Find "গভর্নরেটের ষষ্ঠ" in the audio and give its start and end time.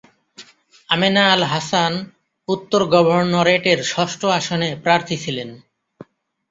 2.93-4.21